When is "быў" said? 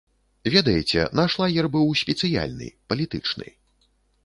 1.77-1.85